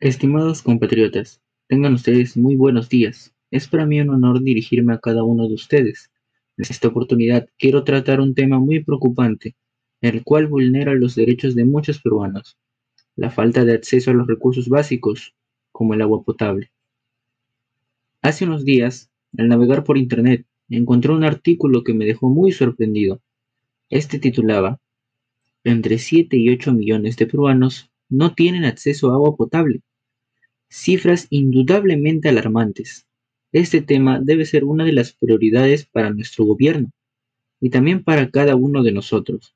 Estimados 0.00 0.60
compatriotas, 0.60 1.40
tengan 1.68 1.94
ustedes 1.94 2.36
muy 2.36 2.54
buenos 2.54 2.90
días. 2.90 3.34
Es 3.50 3.66
para 3.66 3.86
mí 3.86 3.98
un 3.98 4.10
honor 4.10 4.42
dirigirme 4.42 4.92
a 4.92 4.98
cada 4.98 5.24
uno 5.24 5.48
de 5.48 5.54
ustedes. 5.54 6.10
En 6.58 6.66
esta 6.68 6.88
oportunidad 6.88 7.48
quiero 7.56 7.82
tratar 7.82 8.20
un 8.20 8.34
tema 8.34 8.58
muy 8.58 8.84
preocupante, 8.84 9.56
el 10.02 10.22
cual 10.22 10.48
vulnera 10.48 10.92
los 10.94 11.14
derechos 11.14 11.54
de 11.54 11.64
muchos 11.64 12.02
peruanos, 12.02 12.58
la 13.14 13.30
falta 13.30 13.64
de 13.64 13.72
acceso 13.72 14.10
a 14.10 14.14
los 14.14 14.26
recursos 14.26 14.68
básicos, 14.68 15.34
como 15.72 15.94
el 15.94 16.02
agua 16.02 16.22
potable. 16.22 16.70
Hace 18.20 18.44
unos 18.44 18.66
días, 18.66 19.10
al 19.38 19.48
navegar 19.48 19.82
por 19.82 19.96
internet, 19.96 20.44
encontré 20.68 21.10
un 21.10 21.24
artículo 21.24 21.84
que 21.84 21.94
me 21.94 22.04
dejó 22.04 22.28
muy 22.28 22.52
sorprendido. 22.52 23.22
Este 23.88 24.18
titulaba, 24.18 24.78
Entre 25.64 25.96
7 25.96 26.36
y 26.36 26.50
8 26.50 26.74
millones 26.74 27.16
de 27.16 27.26
peruanos 27.26 27.90
no 28.08 28.34
tienen 28.34 28.64
acceso 28.64 29.10
a 29.10 29.14
agua 29.14 29.36
potable. 29.36 29.80
Cifras 30.68 31.26
indudablemente 31.30 32.28
alarmantes. 32.28 33.06
Este 33.52 33.80
tema 33.82 34.20
debe 34.20 34.44
ser 34.44 34.64
una 34.64 34.84
de 34.84 34.92
las 34.92 35.12
prioridades 35.12 35.86
para 35.86 36.10
nuestro 36.10 36.44
gobierno 36.44 36.90
y 37.60 37.70
también 37.70 38.02
para 38.02 38.30
cada 38.30 38.56
uno 38.56 38.82
de 38.82 38.92
nosotros. 38.92 39.54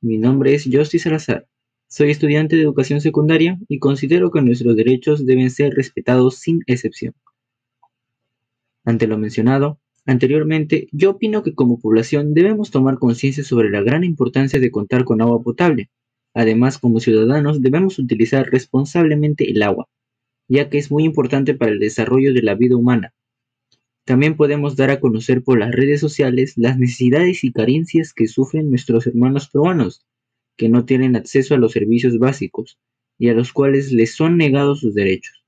Mi 0.00 0.18
nombre 0.18 0.54
es 0.54 0.68
Justy 0.70 0.98
Salazar. 0.98 1.46
Soy 1.88 2.10
estudiante 2.10 2.56
de 2.56 2.62
educación 2.62 3.00
secundaria 3.00 3.58
y 3.68 3.78
considero 3.78 4.30
que 4.30 4.42
nuestros 4.42 4.76
derechos 4.76 5.24
deben 5.24 5.50
ser 5.50 5.74
respetados 5.74 6.36
sin 6.36 6.62
excepción. 6.66 7.14
Ante 8.84 9.06
lo 9.06 9.18
mencionado 9.18 9.78
anteriormente, 10.06 10.88
yo 10.92 11.10
opino 11.10 11.42
que 11.42 11.54
como 11.54 11.78
población 11.78 12.34
debemos 12.34 12.70
tomar 12.70 12.98
conciencia 12.98 13.44
sobre 13.44 13.70
la 13.70 13.82
gran 13.82 14.04
importancia 14.04 14.58
de 14.60 14.70
contar 14.70 15.04
con 15.04 15.20
agua 15.20 15.42
potable 15.42 15.90
Además, 16.34 16.78
como 16.78 17.00
ciudadanos 17.00 17.62
debemos 17.62 17.98
utilizar 17.98 18.48
responsablemente 18.48 19.50
el 19.50 19.60
agua, 19.62 19.88
ya 20.48 20.68
que 20.68 20.78
es 20.78 20.90
muy 20.90 21.04
importante 21.04 21.54
para 21.54 21.70
el 21.70 21.78
desarrollo 21.78 22.32
de 22.32 22.42
la 22.42 22.54
vida 22.54 22.76
humana. 22.76 23.14
También 24.04 24.36
podemos 24.36 24.74
dar 24.76 24.90
a 24.90 25.00
conocer 25.00 25.44
por 25.44 25.58
las 25.58 25.72
redes 25.72 26.00
sociales 26.00 26.54
las 26.56 26.78
necesidades 26.78 27.44
y 27.44 27.52
carencias 27.52 28.12
que 28.12 28.26
sufren 28.26 28.70
nuestros 28.70 29.06
hermanos 29.06 29.48
peruanos, 29.48 30.06
que 30.56 30.68
no 30.68 30.84
tienen 30.84 31.14
acceso 31.14 31.54
a 31.54 31.58
los 31.58 31.72
servicios 31.72 32.18
básicos 32.18 32.78
y 33.18 33.28
a 33.28 33.34
los 33.34 33.52
cuales 33.52 33.92
les 33.92 34.14
son 34.14 34.36
negados 34.36 34.80
sus 34.80 34.94
derechos. 34.94 35.44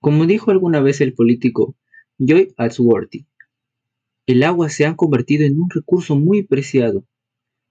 Como 0.00 0.26
dijo 0.26 0.50
alguna 0.50 0.80
vez 0.80 1.00
el 1.00 1.14
político 1.14 1.76
Joy 2.18 2.52
Atsworthy, 2.56 3.26
el 4.26 4.42
agua 4.42 4.68
se 4.68 4.86
ha 4.86 4.96
convertido 4.96 5.44
en 5.44 5.60
un 5.60 5.70
recurso 5.70 6.16
muy 6.16 6.42
preciado 6.42 7.04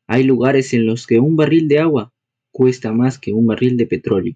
hay 0.08 0.23
lugares 0.23 0.73
en 0.73 0.86
los 0.86 1.08
que 1.08 1.19
un 1.19 1.36
barril 1.36 1.67
de 1.67 1.80
agua 1.80 2.14
cuesta 2.52 2.91
más 2.91 3.17
que 3.17 3.33
un 3.33 3.47
barril 3.47 3.77
de 3.77 3.88
petróleo. 3.88 4.36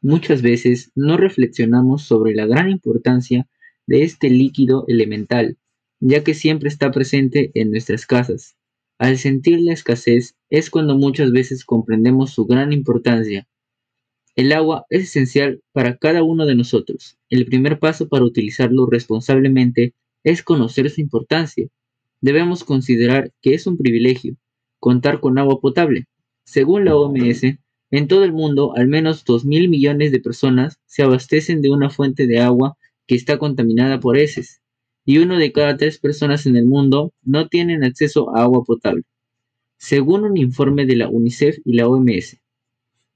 Muchas 0.00 0.42
veces 0.42 0.92
no 0.94 1.16
reflexionamos 1.16 2.02
sobre 2.02 2.34
la 2.34 2.46
gran 2.46 2.70
importancia 2.70 3.48
de 3.86 4.04
este 4.04 4.30
líquido 4.30 4.84
elemental, 4.86 5.56
ya 5.98 6.22
que 6.22 6.34
siempre 6.34 6.68
está 6.68 6.92
presente 6.92 7.50
en 7.54 7.70
nuestras 7.70 8.06
casas. 8.06 8.56
Al 8.98 9.18
sentir 9.18 9.60
la 9.60 9.72
escasez 9.72 10.36
es 10.50 10.70
cuando 10.70 10.96
muchas 10.96 11.32
veces 11.32 11.64
comprendemos 11.64 12.30
su 12.30 12.46
gran 12.46 12.72
importancia. 12.72 13.48
El 14.36 14.52
agua 14.52 14.86
es 14.88 15.04
esencial 15.04 15.62
para 15.72 15.96
cada 15.96 16.22
uno 16.22 16.46
de 16.46 16.54
nosotros. 16.54 17.18
El 17.28 17.46
primer 17.46 17.80
paso 17.80 18.08
para 18.08 18.24
utilizarlo 18.24 18.86
responsablemente 18.86 19.94
es 20.22 20.44
conocer 20.44 20.90
su 20.90 21.00
importancia. 21.00 21.66
Debemos 22.20 22.62
considerar 22.62 23.32
que 23.42 23.54
es 23.54 23.66
un 23.66 23.76
privilegio, 23.76 24.36
contar 24.78 25.20
con 25.20 25.38
agua 25.38 25.60
potable. 25.60 26.06
Según 26.44 26.84
la 26.84 26.96
OMS, 26.96 27.42
en 27.90 28.08
todo 28.08 28.24
el 28.24 28.32
mundo 28.32 28.74
al 28.76 28.88
menos 28.88 29.24
2.000 29.24 29.68
millones 29.68 30.12
de 30.12 30.20
personas 30.20 30.78
se 30.86 31.02
abastecen 31.02 31.62
de 31.62 31.70
una 31.70 31.90
fuente 31.90 32.26
de 32.26 32.40
agua 32.40 32.76
que 33.06 33.14
está 33.14 33.38
contaminada 33.38 34.00
por 34.00 34.18
heces, 34.18 34.60
y 35.04 35.18
uno 35.18 35.38
de 35.38 35.52
cada 35.52 35.76
tres 35.78 35.98
personas 35.98 36.44
en 36.44 36.56
el 36.56 36.66
mundo 36.66 37.14
no 37.22 37.48
tienen 37.48 37.82
acceso 37.82 38.36
a 38.36 38.42
agua 38.42 38.62
potable. 38.64 39.04
Según 39.78 40.24
un 40.24 40.36
informe 40.36 40.84
de 40.84 40.96
la 40.96 41.08
UNICEF 41.08 41.58
y 41.64 41.74
la 41.76 41.88
OMS, 41.88 42.38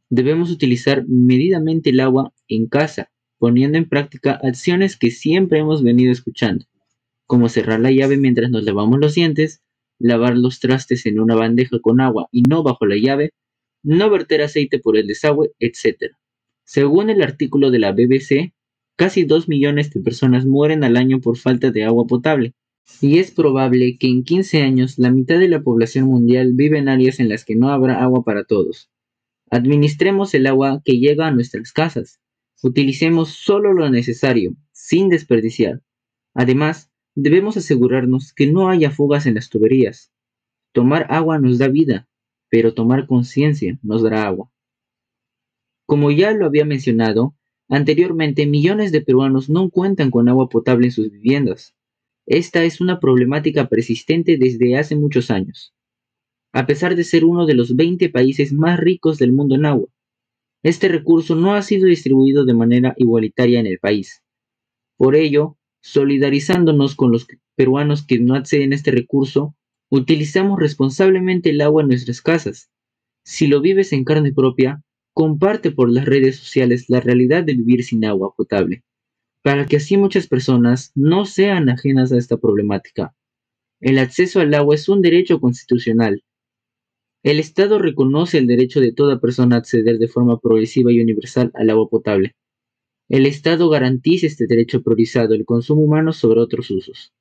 debemos 0.09 0.51
utilizar 0.51 1.05
medidamente 1.07 1.91
el 1.91 2.01
agua 2.01 2.33
en 2.49 2.67
casa, 2.67 3.11
poniendo 3.39 3.77
en 3.77 3.89
práctica 3.89 4.39
acciones 4.43 4.97
que 4.97 5.11
siempre 5.11 5.59
hemos 5.59 5.83
venido 5.83 6.13
escuchando, 6.13 6.65
como 7.27 7.49
cerrar 7.49 7.81
la 7.81 7.91
llave 7.91 8.17
mientras 8.17 8.51
nos 8.51 8.65
lavamos 8.65 9.01
los 9.01 9.15
dientes, 9.15 9.63
lavar 9.99 10.37
los 10.37 10.61
trastes 10.61 11.05
en 11.07 11.21
una 11.21 11.35
bandeja 11.35 11.79
con 11.81 12.01
agua 12.01 12.29
y 12.31 12.43
no 12.43 12.63
bajo 12.63 12.87
la 12.87 12.97
llave, 12.97 13.33
no 13.83 14.11
verter 14.11 14.43
aceite 14.43 14.79
por 14.79 14.97
el 14.97 15.07
desagüe, 15.07 15.53
etc. 15.59 16.15
Según 16.65 17.11
el 17.11 17.23
artículo 17.23 17.71
de 17.71 17.79
la 17.79 17.93
BBC, 17.93 18.53
casi 18.97 19.25
2 19.25 19.49
millones 19.49 19.91
de 19.91 20.01
personas 20.01 20.47
mueren 20.47 20.85
al 20.85 20.97
año 20.97 21.21
por 21.21 21.37
falta 21.37 21.71
de 21.71 21.85
agua 21.85 22.07
potable, 22.07 22.55
y 23.01 23.19
es 23.19 23.31
probable 23.31 23.97
que 23.99 24.09
en 24.09 24.25
15 24.25 24.63
años 24.63 24.99
la 24.99 25.11
mitad 25.11 25.39
de 25.39 25.49
la 25.49 25.63
población 25.63 26.07
mundial 26.07 26.53
vive 26.55 26.79
en 26.79 26.89
áreas 26.89 27.21
en 27.21 27.29
las 27.29 27.45
que 27.45 27.57
no 27.57 27.71
habrá 27.71 28.03
agua 28.03 28.25
para 28.25 28.45
todos. 28.45 28.91
Administremos 29.51 30.35
el 30.35 30.47
agua 30.47 30.81
que 30.85 30.99
llega 30.99 31.27
a 31.27 31.31
nuestras 31.31 31.73
casas. 31.73 32.21
Utilicemos 32.63 33.31
solo 33.31 33.73
lo 33.73 33.91
necesario, 33.91 34.55
sin 34.73 35.09
desperdiciar. 35.09 35.83
Además, 36.35 36.93
Debemos 37.15 37.59
asegurarnos 37.59 38.33
que 38.33 38.47
no 38.47 38.71
haya 38.71 38.91
fugas 38.91 39.27
en 39.27 39.35
las 39.35 39.51
tuberías. 39.51 40.11
Tomar 40.73 41.07
agua 41.11 41.39
nos 41.39 41.59
da 41.59 41.69
vida, 41.69 42.09
pero 42.53 42.75
tomar 42.75 43.07
conciencia 43.07 43.79
nos 43.83 44.03
dará 44.03 44.27
agua. 44.27 44.51
Como 45.87 46.11
ya 46.11 46.33
lo 46.33 46.45
había 46.45 46.67
mencionado, 46.67 47.35
anteriormente 47.71 48.45
millones 48.45 48.93
de 48.93 49.01
peruanos 49.01 49.49
no 49.49 49.71
cuentan 49.71 50.11
con 50.11 50.29
agua 50.29 50.51
potable 50.51 50.89
en 50.89 50.93
sus 50.93 51.11
viviendas. 51.11 51.75
Esta 52.27 52.63
es 52.65 52.83
una 52.83 53.01
problemática 53.01 53.71
persistente 53.71 54.37
desde 54.37 54.77
hace 54.77 54.97
muchos 54.97 55.31
años. 55.31 55.73
A 56.53 56.67
pesar 56.67 56.95
de 56.95 57.05
ser 57.05 57.25
uno 57.25 57.47
de 57.47 57.55
los 57.55 57.75
20 57.75 58.11
países 58.11 58.53
más 58.53 58.79
ricos 58.79 59.17
del 59.17 59.33
mundo 59.33 59.55
en 59.55 59.65
agua, 59.65 59.89
este 60.63 60.89
recurso 60.89 61.35
no 61.35 61.55
ha 61.55 61.63
sido 61.63 61.87
distribuido 61.87 62.45
de 62.45 62.53
manera 62.53 62.93
igualitaria 62.99 63.61
en 63.61 63.67
el 63.67 63.79
país. 63.79 64.23
Por 64.99 65.17
ello, 65.17 65.57
Solidarizándonos 65.83 66.95
con 66.95 67.11
los 67.11 67.27
peruanos 67.57 68.07
que 68.07 68.21
no 68.21 68.37
acceden 68.37 68.73
a 68.73 68.77
este 68.77 68.93
recurso, 68.93 69.57
utilizamos 69.93 70.59
responsablemente 70.59 71.51
el 71.51 71.61
agua 71.61 71.83
en 71.83 71.89
nuestras 71.89 72.23
casas. 72.23 72.71
Si 73.27 73.47
lo 73.47 73.61
vives 73.61 73.93
en 73.93 74.05
carne 74.05 74.33
propia, 74.33 74.83
comparte 75.13 75.71
por 75.71 75.91
las 75.91 76.07
redes 76.07 76.37
sociales 76.37 76.87
la 76.89 77.01
realidad 77.01 77.45
de 77.45 77.53
vivir 77.53 77.85
sin 77.85 78.07
agua 78.07 78.33
potable, 78.35 78.85
para 79.43 79.67
que 79.67 79.77
así 79.77 79.99
muchas 79.99 80.29
personas 80.29 80.93
no 80.95 81.27
sean 81.27 81.69
ajenas 81.69 82.11
a 82.11 82.17
esta 82.17 82.39
problemática. 82.39 83.15
El 83.81 83.99
acceso 83.99 84.41
al 84.41 84.55
agua 84.55 84.77
es 84.77 84.89
un 84.89 85.03
derecho 85.03 85.41
constitucional. 85.41 86.25
El 87.23 87.39
Estado 87.39 87.79
reconoce 87.79 88.39
el 88.39 88.47
derecho 88.47 88.81
de 88.81 88.93
toda 88.93 89.21
persona 89.21 89.57
a 89.57 89.59
acceder 89.59 89.99
de 89.99 90.09
forma 90.09 90.41
progresiva 90.41 90.91
y 90.91 91.03
universal 91.03 91.51
al 91.53 91.69
agua 91.69 91.91
potable. 91.91 92.33
El 93.11 93.27
Estado 93.27 93.69
garantiza 93.69 94.27
este 94.27 94.47
derecho 94.47 94.83
priorizado 94.83 95.35
el 95.35 95.45
consumo 95.45 95.83
humano 95.83 96.15
sobre 96.15 96.41
otros 96.41 96.71
usos. 96.71 97.13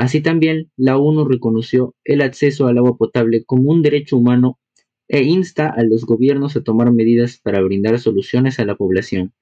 Así 0.00 0.22
también, 0.22 0.70
la 0.78 0.96
ONU 0.96 1.28
reconoció 1.28 1.94
el 2.04 2.22
acceso 2.22 2.66
al 2.66 2.78
agua 2.78 2.96
potable 2.96 3.44
como 3.44 3.70
un 3.70 3.82
derecho 3.82 4.16
humano 4.16 4.58
e 5.08 5.24
insta 5.24 5.68
a 5.68 5.82
los 5.82 6.06
gobiernos 6.06 6.56
a 6.56 6.62
tomar 6.62 6.90
medidas 6.90 7.38
para 7.38 7.60
brindar 7.60 7.98
soluciones 7.98 8.58
a 8.58 8.64
la 8.64 8.76
población. 8.76 9.34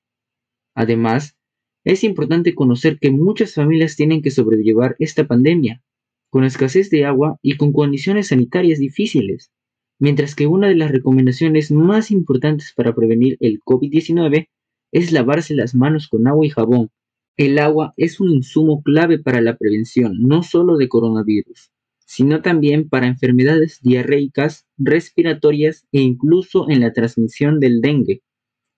Además, 0.75 1.37
es 1.85 2.03
importante 2.03 2.57
conocer 2.57 2.99
que 2.99 3.13
muchas 3.13 3.55
familias 3.55 3.95
tienen 3.95 4.21
que 4.21 4.33
sobrellevar 4.33 4.97
esta 4.99 5.29
pandemia, 5.29 5.81
con 6.29 6.43
escasez 6.43 6.91
de 6.91 7.05
agua 7.05 7.39
y 7.41 7.57
con 7.57 7.73
condiciones 7.73 8.27
sanitarias 8.27 8.81
difíciles, 8.81 9.53
mientras 10.01 10.35
que 10.35 10.49
una 10.49 10.67
de 10.67 10.75
las 10.75 10.91
recomendaciones 10.91 11.71
más 11.71 12.11
importantes 12.11 12.73
para 12.75 12.97
prevenir 12.97 13.37
el 13.39 13.61
COVID-19 13.61 14.49
es 14.91 15.13
lavarse 15.13 15.55
las 15.55 15.77
manos 15.77 16.09
con 16.09 16.27
agua 16.27 16.45
y 16.45 16.51
jabón. 16.51 16.91
El 17.39 17.61
agua 17.61 17.95
es 17.97 18.19
un 18.19 18.31
insumo 18.31 18.83
clave 18.83 19.21
para 19.21 19.41
la 19.41 19.57
prevención 19.57 20.17
no 20.19 20.43
solo 20.43 20.77
de 20.77 20.89
coronavirus, 20.89 21.71
sino 22.05 22.43
también 22.43 22.89
para 22.89 23.07
enfermedades 23.07 23.79
diarreicas, 23.81 24.67
respiratorias 24.77 25.87
e 25.93 26.01
incluso 26.01 26.69
en 26.69 26.81
la 26.81 26.93
transmisión 26.93 27.61
del 27.61 27.81
dengue, 27.81 28.23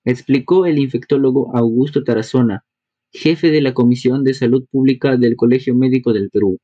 explicó 0.05 0.67
el 0.67 0.79
infectólogo 0.79 1.57
Augusto 1.57 2.05
Tarazona, 2.05 2.67
jefe 3.11 3.51
de 3.51 3.62
la 3.62 3.73
Comisión 3.73 4.25
de 4.25 4.35
Salud 4.35 4.67
Pública 4.71 5.17
del 5.17 5.37
Colegio 5.37 5.75
Médico 5.75 6.12
del 6.12 6.29
Perú. 6.29 6.59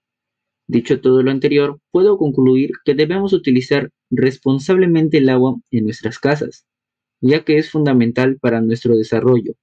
Dicho 0.66 1.00
todo 1.00 1.22
lo 1.22 1.30
anterior, 1.30 1.78
puedo 1.92 2.18
concluir 2.18 2.72
que 2.84 2.94
debemos 2.94 3.32
utilizar 3.32 3.88
responsablemente 4.10 5.16
el 5.16 5.30
agua 5.30 5.56
en 5.70 5.84
nuestras 5.84 6.18
casas, 6.18 6.66
ya 7.22 7.42
que 7.42 7.56
es 7.56 7.70
fundamental 7.70 8.36
para 8.38 8.60
nuestro 8.60 8.94
desarrollo. 8.96 9.54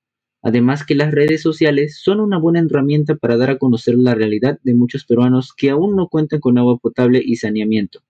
Además 0.43 0.85
que 0.85 0.95
las 0.95 1.11
redes 1.11 1.41
sociales 1.41 1.99
son 1.99 2.19
una 2.19 2.37
buena 2.37 2.59
herramienta 2.59 3.15
para 3.15 3.37
dar 3.37 3.49
a 3.51 3.57
conocer 3.57 3.95
la 3.95 4.15
realidad 4.15 4.59
de 4.63 4.75
muchos 4.75 5.05
peruanos 5.05 5.53
que 5.53 5.71
aún 5.71 5.95
no 5.95 6.09
cuentan 6.09 6.39
con 6.41 6.59
agua 6.59 6.77
potable 6.77 7.21
y 7.25 7.37
saneamiento. 7.37 8.01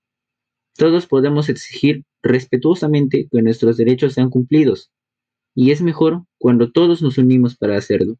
Todos 0.77 1.07
podemos 1.07 1.49
exigir 1.49 2.03
respetuosamente 2.21 3.27
que 3.31 3.41
nuestros 3.41 3.77
derechos 3.77 4.13
sean 4.13 4.29
cumplidos. 4.29 4.91
y 5.55 5.71
es 5.71 5.81
mejor 5.81 6.25
cuando 6.39 6.71
todos 6.71 7.01
nos 7.01 7.17
unimos 7.17 7.55
para 7.57 7.77
hacerlo. 7.77 8.17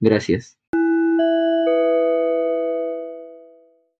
Gracias. 0.00 0.58